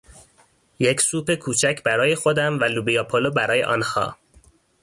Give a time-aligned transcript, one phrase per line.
[0.79, 4.17] یک سوپ کوچک برای خودم و لوبیا پلو برای آنها